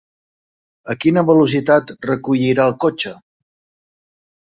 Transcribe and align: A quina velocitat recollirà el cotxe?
A 0.93 0.95
quina 1.03 1.23
velocitat 1.27 1.93
recollirà 2.11 2.65
el 2.71 2.73
cotxe? 2.87 3.13